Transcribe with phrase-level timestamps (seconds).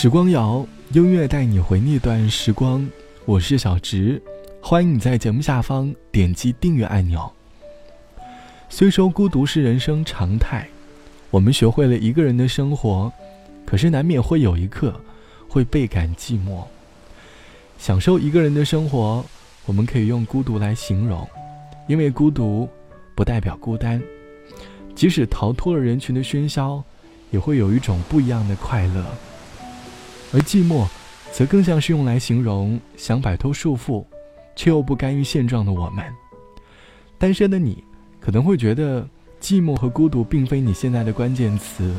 [0.00, 2.88] 时光谣，音乐带你回那段时光。
[3.24, 4.22] 我是小直，
[4.62, 7.28] 欢迎你在节目下方点击订阅按钮。
[8.68, 10.68] 虽说孤独是人生常态，
[11.32, 13.12] 我们学会了一个人的生活，
[13.66, 14.94] 可是难免会有一刻
[15.48, 16.62] 会倍感寂寞。
[17.76, 19.26] 享受一个人的生活，
[19.66, 21.28] 我们可以用孤独来形容，
[21.88, 22.68] 因为孤独
[23.16, 24.00] 不代表孤单，
[24.94, 26.80] 即使逃脱了人群的喧嚣，
[27.32, 29.04] 也会有一种不一样的快乐。
[30.32, 30.86] 而寂寞，
[31.32, 34.04] 则更像是用来形容想摆脱束缚，
[34.54, 36.04] 却又不甘于现状的我们。
[37.16, 37.82] 单身的你，
[38.20, 39.08] 可能会觉得
[39.40, 41.94] 寂寞和孤独并非你现在的关键词。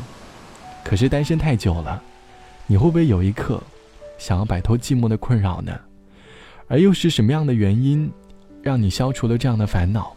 [0.84, 2.02] 可是单身太久了，
[2.68, 3.62] 你会不会有一刻，
[4.18, 5.78] 想要摆脱寂寞的困扰呢？
[6.68, 8.12] 而又是什么样的原因，
[8.62, 10.16] 让你消除了这样的烦恼？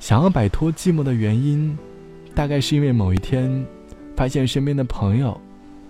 [0.00, 1.78] 想要摆脱寂寞的原因，
[2.34, 3.64] 大概是因为某一天，
[4.16, 5.40] 发现身边的朋友。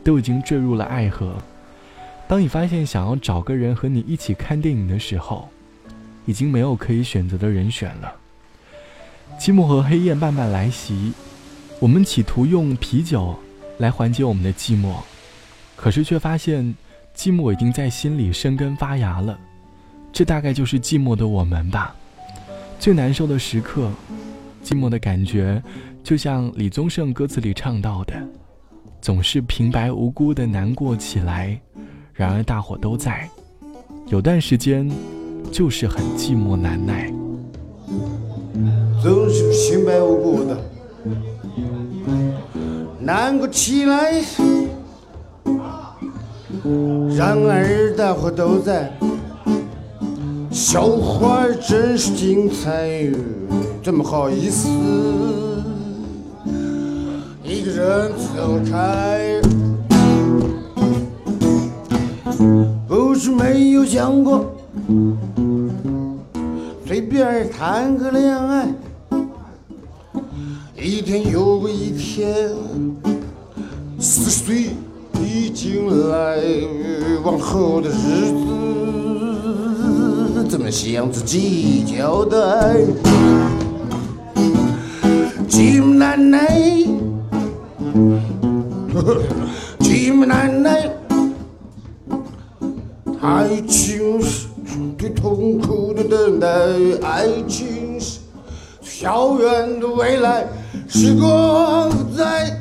[0.07, 1.37] 都已经坠入了爱河。
[2.29, 5.49] 当你发现想要找个人和你一起看电影的时候，
[6.27, 8.15] 已经没有可以选择的人选了。
[9.37, 11.13] 寂寞和黑夜慢慢来袭，
[11.81, 13.37] 我们企图用啤酒
[13.79, 14.95] 来缓解我们的寂寞，
[15.75, 16.63] 可是却发现
[17.17, 19.37] 寂寞已经在心里生根发芽了。
[20.13, 21.97] 这大概就是寂寞的我们吧。
[22.79, 23.91] 最难受的时刻，
[24.65, 25.61] 寂寞的感觉，
[26.05, 28.15] 就像李宗盛歌词里唱到的。
[29.07, 31.57] 总是平白无故的难过起来，
[32.13, 33.31] 然而大伙都在，
[34.09, 34.91] 有段时间
[35.53, 37.09] 就是很寂寞难耐。
[39.01, 40.59] 总是平白无故的
[42.99, 44.21] 难过起来，
[47.17, 48.91] 然而大伙都在，
[50.51, 53.09] 笑话真是精彩，
[53.85, 55.46] 怎么好意思？
[57.77, 59.39] 人走开，
[62.89, 64.47] 不是没有想过
[66.87, 68.67] 随便谈个恋爱，
[70.75, 72.49] 一天又一天，
[73.99, 74.71] 四十岁
[75.23, 76.39] 已经来，
[77.23, 78.33] 往后的日
[80.33, 82.39] 子怎么向自己交代？
[85.47, 87.06] 寂寞难耐。
[89.79, 90.91] 寂寞难耐，
[93.23, 94.49] 爱情是
[94.99, 96.47] 最痛苦的等待，
[97.03, 98.21] 爱情是
[99.03, 100.47] 遥远的未来，
[100.87, 102.61] 时光不再，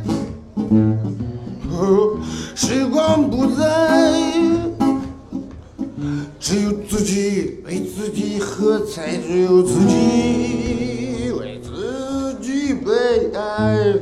[2.55, 4.31] 时光不再，
[6.39, 12.93] 只有自己为自己喝彩，只有自己为自己悲
[13.37, 13.99] 哀。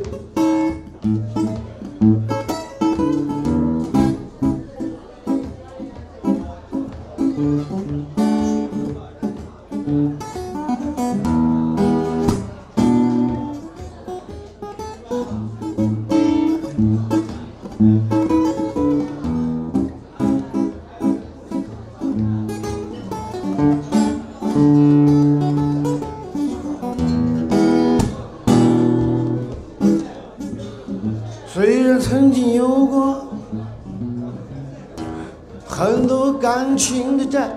[36.74, 37.56] 多感情的债，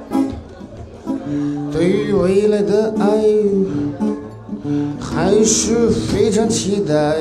[1.72, 3.06] 对于未来的爱
[5.00, 7.16] 还是非常期待。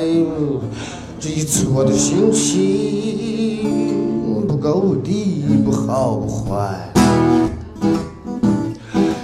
[1.18, 3.72] 这一次我的心情
[4.46, 6.92] 不够低，不好不坏，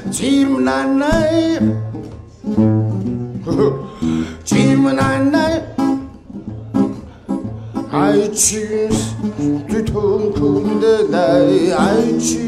[0.10, 1.60] 寂寞难耐，
[4.46, 5.62] 寂寞难耐。
[7.92, 9.14] 爱情是
[9.68, 11.06] 最痛苦的，
[11.78, 12.40] 爱情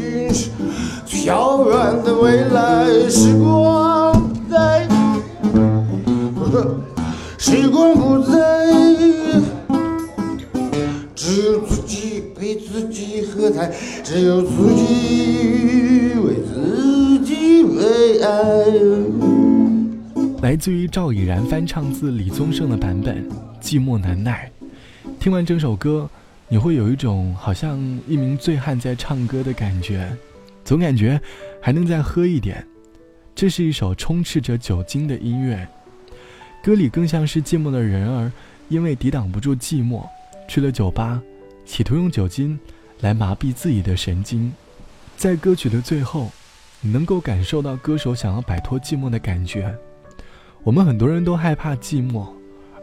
[1.26, 3.08] 遥远的未来。
[3.08, 4.86] 时光不在，
[7.38, 8.66] 时光不在，
[11.14, 13.72] 只有自己陪自己喝彩，
[14.02, 18.64] 只有自己为自己悲哀。
[20.42, 23.26] 来自于赵以然翻唱自李宗盛的版本
[23.62, 24.50] 《寂寞难耐》。
[25.18, 26.08] 听完整首歌，
[26.48, 30.14] 你会有一种好像一名醉汉在唱歌的感觉，
[30.64, 31.20] 总感觉
[31.60, 32.64] 还能再喝一点。
[33.34, 35.66] 这是一首充斥着酒精的音乐，
[36.62, 38.32] 歌里更像是寂寞的人儿，
[38.68, 40.06] 因为抵挡不住寂寞，
[40.46, 41.20] 去了酒吧，
[41.64, 42.58] 企图用酒精
[43.00, 44.52] 来麻痹自己的神经。
[45.16, 46.30] 在歌曲的最后，
[46.80, 49.74] 你能够感受到歌手想要摆脱寂寞的感觉。
[50.62, 52.28] 我们很多人都害怕寂寞，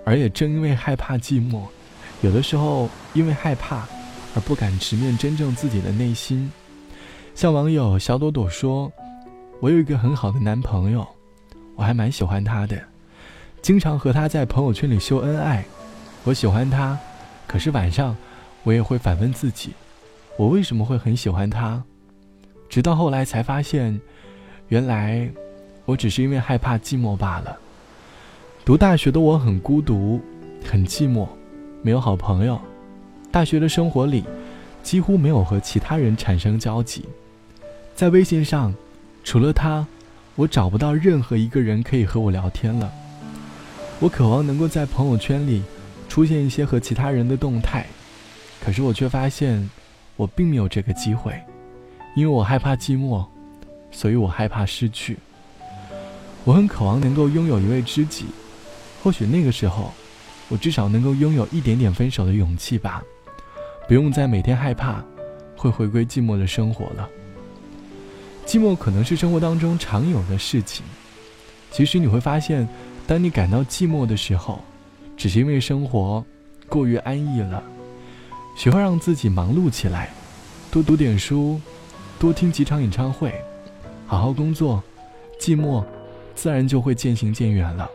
[0.04, 1.64] 而也正因为害怕寂寞。
[2.22, 3.88] 有的时候，因为害怕，
[4.36, 6.52] 而不敢直面真正自己的内心。
[7.34, 8.92] 像网友小朵朵说
[9.60, 11.08] ：“我有一个很好的男朋友，
[11.76, 12.80] 我还蛮喜欢他的，
[13.62, 15.66] 经常和他在朋友圈里秀恩爱。
[16.24, 16.98] 我喜欢他，
[17.48, 18.16] 可是晚上
[18.64, 19.72] 我也会反问自己，
[20.38, 21.84] 我为什么会很喜欢他？
[22.70, 24.00] 直到后来才发现，
[24.68, 25.28] 原来
[25.86, 27.58] 我只是因为害怕寂寞罢了。
[28.64, 30.22] 读大学的我很孤独，
[30.64, 31.28] 很寂寞，
[31.82, 32.60] 没有好朋友。
[33.32, 34.24] 大学的生活里，
[34.84, 37.06] 几乎没有和其他人产生交集。”
[37.96, 38.74] 在微信上，
[39.24, 39.86] 除了他，
[40.36, 42.92] 我找不到任何一个人可以和我聊天了。
[44.00, 45.62] 我渴望能够在朋友圈里
[46.10, 47.86] 出现一些和其他人的动态，
[48.64, 49.70] 可是我却发现
[50.16, 51.40] 我并没有这个机会，
[52.16, 53.26] 因为我害怕寂寞，
[53.92, 55.18] 所以我害怕失去。
[56.44, 58.26] 我很渴望能够拥有一位知己，
[59.04, 59.94] 或许那个时候，
[60.52, 63.02] 我至少能够拥有一点点分手的勇气吧，
[63.88, 65.02] 不用再每天害怕
[65.56, 67.10] 会回归寂寞的生活了。
[68.46, 70.84] 寂寞可能是生活当中常有的事情。
[71.72, 72.68] 其实你会发现，
[73.08, 74.60] 当你感到寂寞的时候，
[75.16, 76.24] 只是因为生活
[76.68, 77.64] 过于安逸了。
[78.58, 80.10] 学会让自己忙碌起来，
[80.70, 81.62] 多读点书，
[82.20, 83.34] 多听几场演唱会，
[84.06, 84.84] 好好工作，
[85.40, 85.82] 寂寞
[86.36, 87.90] 自然就会渐行渐远了。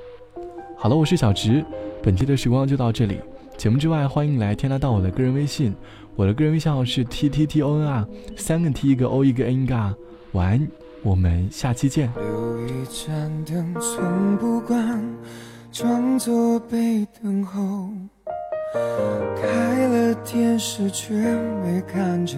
[0.78, 1.62] 好了，我是小直，
[2.06, 3.18] 本期的时光就到这里。
[3.56, 5.74] 节目之外，欢迎来添加到我的个人微信，
[6.14, 8.06] 我的个人微信号是 t t t o n r，
[8.36, 9.92] 三个 t 一个 o 一个 n 嘎。
[10.30, 10.68] 晚安，
[11.02, 12.08] 我们下期见。
[12.14, 15.02] 留一盏灯，从不关，
[15.72, 17.88] 装作被等候。
[19.42, 21.12] 开了电视，却
[21.64, 22.36] 没看着，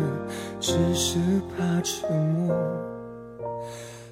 [0.58, 1.18] 只是
[1.54, 2.56] 怕沉默。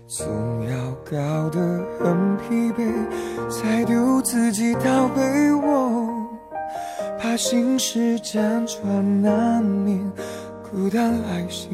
[0.09, 0.25] 总
[0.69, 2.87] 要搞得很疲惫，
[3.51, 6.09] 才丢自己到被窝。
[7.19, 10.01] 怕心事辗转难眠，
[10.63, 11.69] 孤单来袭，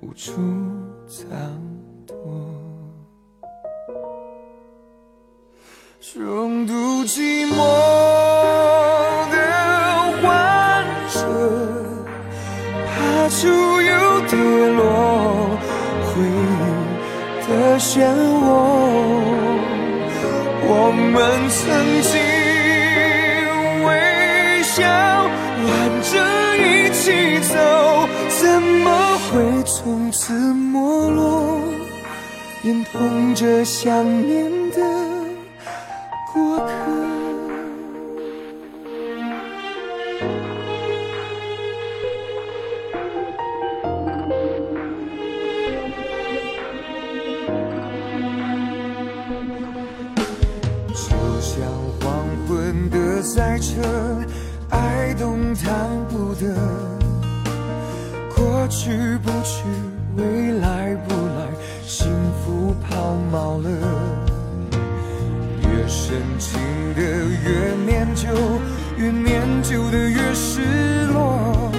[0.00, 0.32] 无处。
[1.08, 1.26] 藏
[2.06, 2.14] 躲，
[5.98, 6.72] 重度
[7.04, 7.56] 寂寞
[9.32, 9.36] 的
[10.22, 11.18] 患者，
[12.86, 14.36] 怕出又跌
[14.76, 15.58] 落，
[17.80, 18.46] 漩涡。
[20.72, 21.16] 我们
[21.48, 21.58] 曾
[22.02, 22.12] 经
[23.86, 23.88] 微
[24.62, 24.78] 笑，
[25.66, 25.68] 挽
[26.12, 26.12] 着
[26.58, 26.60] 一
[26.92, 27.02] 起
[27.48, 27.56] 走，
[28.38, 28.86] 怎么
[29.26, 29.30] 会
[29.64, 31.58] 从此没落？
[32.64, 34.76] 眼痛着想念的
[36.34, 36.89] 过客，
[56.40, 56.46] 的，
[58.34, 59.62] 过去不去，
[60.16, 61.46] 未来不来。
[61.86, 62.08] 幸
[62.40, 63.68] 福抛锚了，
[65.60, 66.58] 越深情
[66.94, 68.28] 的越念旧，
[68.96, 70.62] 越念旧的越失
[71.12, 71.70] 落。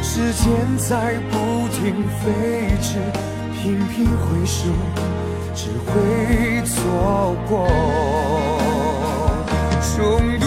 [0.00, 2.98] 时间在不停飞驰，
[3.52, 4.68] 频频回首，
[5.54, 7.68] 只会错过。
[9.94, 10.38] 重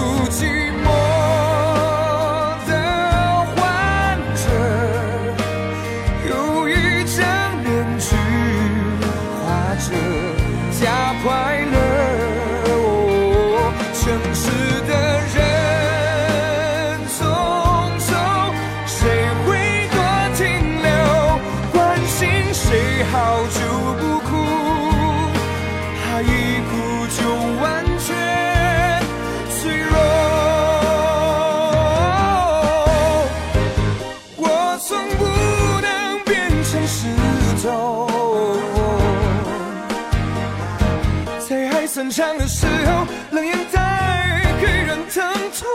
[41.96, 45.24] 散场的时候，冷眼带给人疼
[45.58, 45.66] 痛。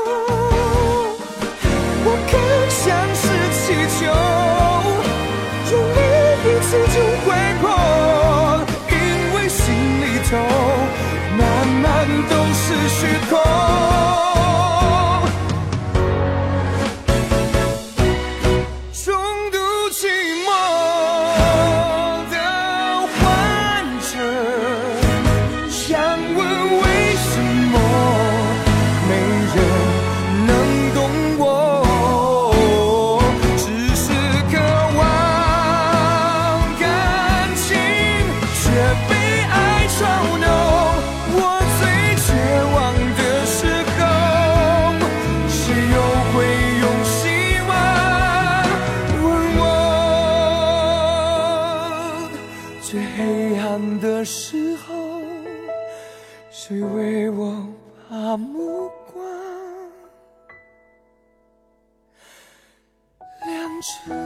[2.05, 2.79] 我更像
[3.15, 3.25] 是
[3.57, 4.05] 气球，
[5.73, 5.99] 用力
[6.45, 7.00] 一次就
[63.81, 64.20] 光亮着？